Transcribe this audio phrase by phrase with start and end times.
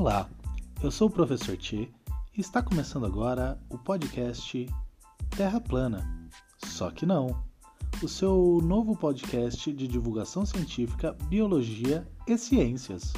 [0.00, 0.30] Olá,
[0.80, 1.88] eu sou o professor Tchê
[2.32, 4.64] e está começando agora o podcast
[5.36, 6.30] Terra Plana.
[6.64, 7.42] Só que não.
[8.00, 13.12] O seu novo podcast de divulgação científica, biologia e ciências.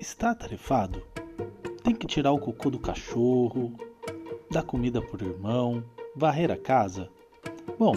[0.00, 1.02] Está atarefado?
[1.84, 3.76] Tem que tirar o cocô do cachorro,
[4.52, 5.82] dar comida por irmão,
[6.14, 7.08] varrer a casa?
[7.78, 7.94] Bom,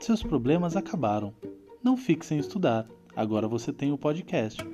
[0.00, 1.34] seus problemas acabaram.
[1.84, 2.86] Não fique sem estudar.
[3.14, 4.66] Agora você tem o podcast.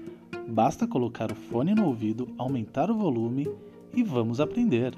[0.46, 3.52] Basta colocar o fone no ouvido, aumentar o volume
[3.92, 4.94] e vamos aprender.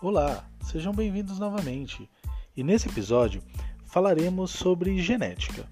[0.00, 2.08] Olá, sejam bem-vindos novamente.
[2.60, 3.42] E nesse episódio
[3.86, 5.66] falaremos sobre genética,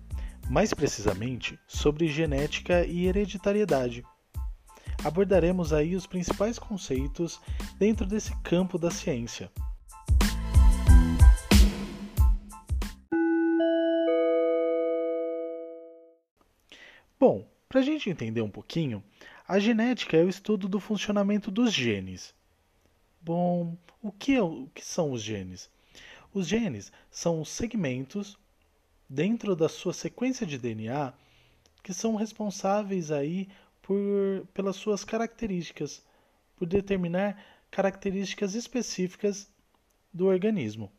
[0.48, 4.02] mais precisamente sobre genética e hereditariedade.
[5.04, 7.42] Abordaremos aí os principais conceitos
[7.78, 9.52] dentro desse campo da ciência.
[17.20, 19.04] Bom, para a gente entender um pouquinho,
[19.46, 22.34] a genética é o estudo do funcionamento dos genes.
[23.20, 25.70] Bom, o que, é, o que são os genes?
[26.38, 28.38] Os genes são segmentos
[29.08, 31.12] dentro da sua sequência de DNA
[31.82, 33.48] que são responsáveis aí
[33.82, 36.00] por, pelas suas características,
[36.54, 39.52] por determinar características específicas
[40.14, 40.92] do organismo.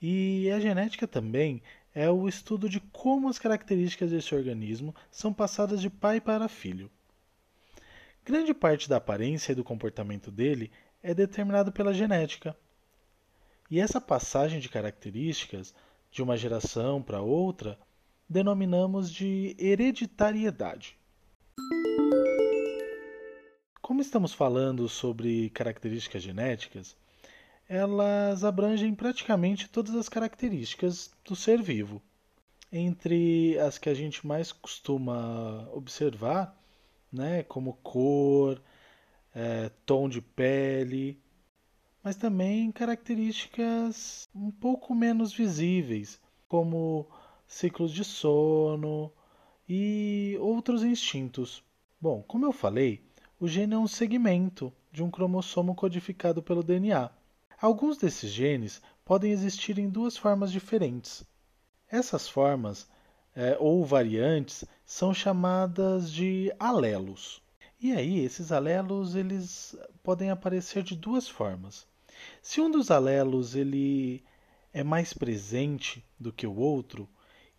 [0.00, 1.62] E a genética também
[1.94, 6.90] é o estudo de como as características desse organismo são passadas de pai para filho.
[8.24, 10.72] Grande parte da aparência e do comportamento dele
[11.06, 12.56] é determinado pela genética.
[13.70, 15.72] E essa passagem de características
[16.10, 17.78] de uma geração para outra
[18.28, 20.98] denominamos de hereditariedade.
[23.80, 26.96] Como estamos falando sobre características genéticas,
[27.68, 32.02] elas abrangem praticamente todas as características do ser vivo.
[32.72, 36.60] Entre as que a gente mais costuma observar,
[37.12, 38.60] né, como cor,
[39.38, 41.22] é, tom de pele,
[42.02, 47.06] mas também características um pouco menos visíveis, como
[47.46, 49.12] ciclos de sono
[49.68, 51.62] e outros instintos.
[52.00, 53.04] Bom, como eu falei,
[53.38, 57.10] o gene é um segmento de um cromossomo codificado pelo DNA.
[57.60, 61.26] Alguns desses genes podem existir em duas formas diferentes.
[61.90, 62.88] Essas formas,
[63.34, 67.44] é, ou variantes, são chamadas de alelos.
[67.78, 71.86] E aí, esses alelos eles podem aparecer de duas formas.
[72.40, 74.24] Se um dos alelos ele
[74.72, 77.06] é mais presente do que o outro,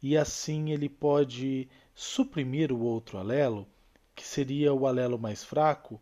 [0.02, 3.68] e assim ele pode suprimir o outro alelo,
[4.16, 6.02] que seria o alelo mais fraco,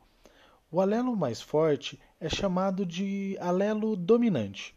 [0.71, 4.73] o alelo mais forte é chamado de alelo dominante.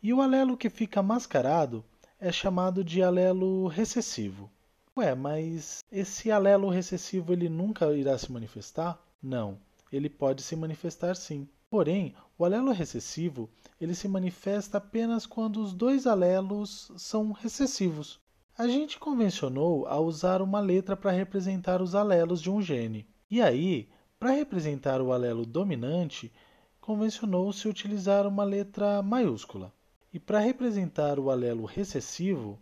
[0.00, 1.84] E o alelo que fica mascarado
[2.20, 4.50] é chamado de alelo recessivo.
[4.98, 8.98] Ué, mas esse alelo recessivo ele nunca irá se manifestar?
[9.22, 9.58] Não,
[9.92, 11.46] ele pode se manifestar sim.
[11.68, 18.18] Porém, o alelo recessivo ele se manifesta apenas quando os dois alelos são recessivos.
[18.56, 23.06] A gente convencionou a usar uma letra para representar os alelos de um gene.
[23.30, 26.32] E aí, para representar o alelo dominante,
[26.80, 29.74] convencionou-se utilizar uma letra maiúscula.
[30.10, 32.58] E para representar o alelo recessivo,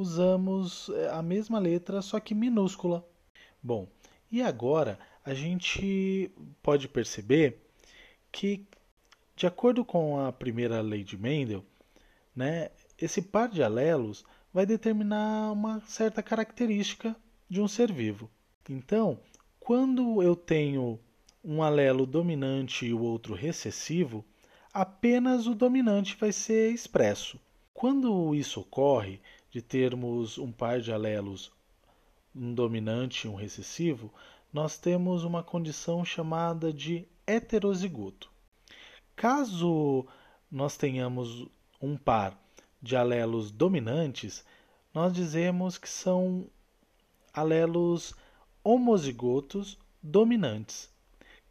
[0.00, 3.06] usamos eh, a mesma letra, só que minúscula.
[3.62, 3.86] Bom,
[4.30, 6.30] e agora a gente
[6.62, 7.62] pode perceber
[8.32, 8.66] que,
[9.36, 11.64] de acordo com a primeira lei de Mendel,
[12.34, 17.14] né, esse par de alelos vai determinar uma certa característica
[17.48, 18.30] de um ser vivo.
[18.68, 19.20] Então,
[19.58, 20.98] quando eu tenho
[21.44, 24.24] um alelo dominante e o outro recessivo,
[24.72, 27.40] apenas o dominante vai ser expresso.
[27.72, 29.20] Quando isso ocorre,
[29.50, 31.52] de termos um par de alelos,
[32.34, 34.12] um dominante e um recessivo,
[34.52, 38.30] nós temos uma condição chamada de heterozigoto.
[39.16, 40.06] Caso
[40.50, 41.46] nós tenhamos
[41.80, 42.38] um par
[42.82, 44.44] de alelos dominantes,
[44.92, 46.46] nós dizemos que são
[47.32, 48.14] alelos
[48.64, 50.88] homozigotos dominantes.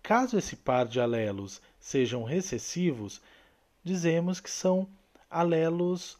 [0.02, 3.22] Caso esse par de alelos sejam recessivos,
[3.84, 4.88] dizemos que são
[5.30, 6.18] alelos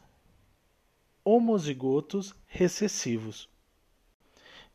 [1.30, 3.48] homozigotos recessivos.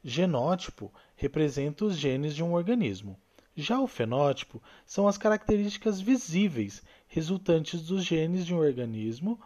[0.05, 3.19] Genótipo representa os genes de um organismo.
[3.57, 9.41] Já o fenótipo são as características visíveis resultantes dos genes de um organismo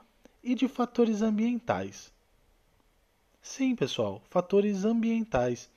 [0.45, 2.13] e de fatores ambientais.
[3.41, 5.71] Sim, pessoal, fatores ambientais,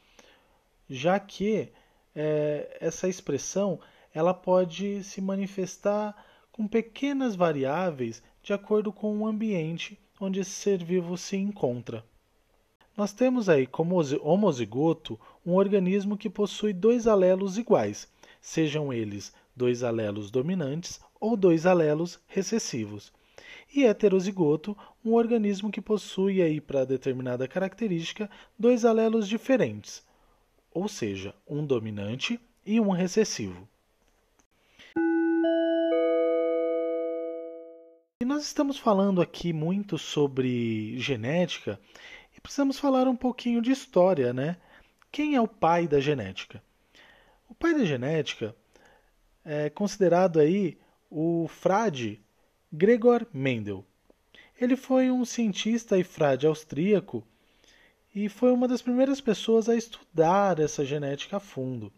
[0.90, 1.72] já que
[2.14, 3.80] é, essa expressão
[4.14, 6.14] ela pode se manifestar
[6.52, 12.06] com pequenas variáveis de acordo com o ambiente onde esse ser vivo se encontra.
[12.96, 18.08] Nós temos aí como homozigoto um organismo que possui dois alelos iguais,
[18.40, 23.12] sejam eles dois alelos dominantes ou dois alelos recessivos.
[23.74, 28.30] E heterozigoto, um organismo que possui aí para determinada característica
[28.60, 30.06] dois alelos diferentes,
[30.74, 33.68] ou seja, um dominante e um recessivo.
[38.32, 41.78] Nós estamos falando aqui muito sobre genética
[42.34, 44.56] e precisamos falar um pouquinho de história, né?
[45.12, 46.64] Quem é o pai da genética?
[47.50, 48.56] O pai da genética
[49.44, 50.78] é considerado aí
[51.10, 52.22] o frade
[52.72, 53.86] Gregor Mendel.
[54.58, 57.28] Ele foi um cientista e frade austríaco
[58.16, 61.92] e foi uma das primeiras pessoas a estudar essa genética a fundo.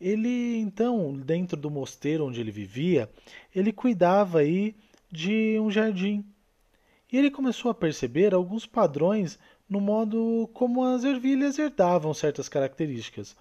[0.00, 3.10] Ele, então, dentro do mosteiro onde ele vivia,
[3.54, 4.74] ele cuidava aí
[5.12, 6.24] de um jardim.
[7.12, 9.38] E ele começou a perceber alguns padrões
[9.68, 13.36] no modo como as ervilhas herdavam certas características,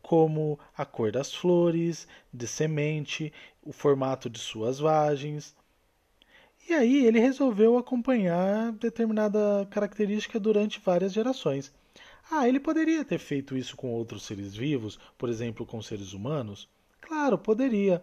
[0.00, 3.30] como a cor das flores, de semente,
[3.62, 5.54] o formato de suas vagens.
[6.68, 11.72] E aí ele resolveu acompanhar determinada característica durante várias gerações.
[12.30, 16.66] Ah, ele poderia ter feito isso com outros seres vivos, por exemplo, com seres humanos?
[17.00, 18.02] Claro, poderia.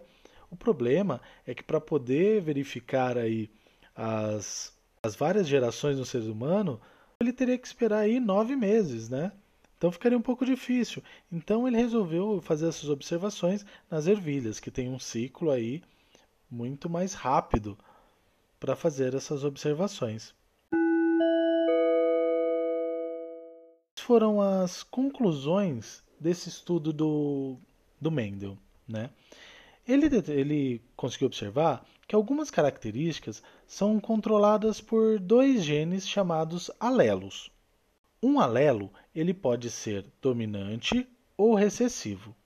[0.50, 3.48] O problema é que para poder verificar aí
[3.94, 6.80] as, as várias gerações no ser humano,
[7.20, 9.32] ele teria que esperar aí nove meses, né?
[9.78, 11.02] Então ficaria um pouco difícil.
[11.30, 15.82] Então ele resolveu fazer essas observações nas ervilhas, que tem um ciclo aí
[16.50, 17.78] muito mais rápido
[18.58, 20.34] para fazer essas observações.
[23.98, 27.56] Foram as conclusões desse estudo do,
[28.00, 28.58] do Mendel.
[28.86, 29.08] Né?
[29.90, 37.50] Ele, ele conseguiu observar que algumas características são controladas por dois genes chamados alelos.
[38.22, 42.36] Um alelo ele pode ser dominante ou recessivo.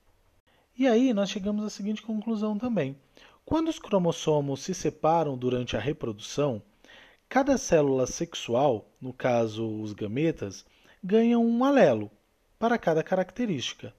[0.75, 2.97] E aí nós chegamos à seguinte conclusão também.
[3.45, 6.59] Quando os cromossomos se separam durante a reprodução,
[7.29, 10.65] cada célula sexual, no caso os gametas,
[11.03, 12.09] ganham um alelo
[12.57, 13.93] para cada característica.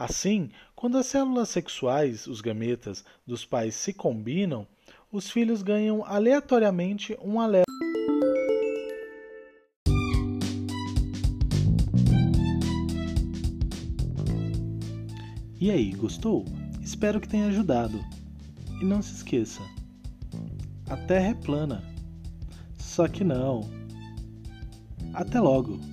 [0.00, 4.66] Assim, quando as células sexuais, os gametas, dos pais se combinam,
[5.12, 7.66] os filhos ganham aleatoriamente um alelo.
[15.60, 16.46] E aí, gostou?
[16.80, 18.02] Espero que tenha ajudado.
[18.80, 19.60] E não se esqueça:
[20.88, 21.84] a Terra é plana.
[22.78, 23.68] Só que não.
[25.12, 25.89] Até logo!